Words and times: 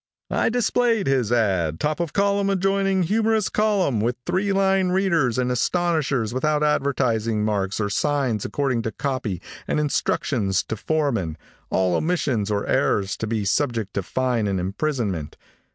"I 0.31 0.49
displayed 0.49 1.05
his 1.05 1.31
ad. 1.31 1.79
top 1.79 1.99
of 1.99 2.11
column 2.11 2.49
adjoining 2.49 3.03
humorous 3.03 3.49
column 3.49 4.01
with 4.01 4.15
three 4.25 4.51
line 4.51 4.89
readers 4.89 5.37
and 5.37 5.51
astonishers 5.51 6.33
without 6.33 6.63
advertising 6.63 7.45
marks 7.45 7.79
or 7.79 7.87
signs 7.87 8.43
according 8.43 8.81
to 8.81 8.91
copy 8.91 9.43
and 9.67 9.79
instructions 9.79 10.63
to 10.63 10.75
foreman, 10.75 11.37
all 11.69 11.95
omissions 11.95 12.49
or 12.49 12.65
errors 12.65 13.15
to 13.17 13.27
be 13.27 13.45
subject 13.45 13.93
to 13.93 14.01
fine 14.01 14.47
and 14.47 14.59
imprisonment. 14.59 15.37